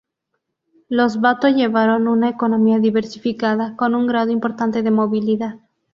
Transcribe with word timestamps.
Los 0.89 1.21
bato 1.21 1.47
llevaron 1.47 2.07
una 2.07 2.27
economía 2.27 2.79
diversificada, 2.79 3.75
con 3.75 3.93
un 3.93 4.07
grado 4.07 4.31
importante 4.31 4.81
de 4.81 4.89
movilidad. 4.89 5.59